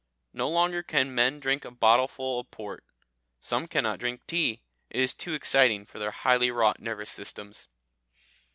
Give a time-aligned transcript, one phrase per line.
[0.33, 2.83] No longer can men drink a bottleful of port;
[3.39, 7.67] some cannot drink tea; it is too exciting for their highly wrought nervous systems.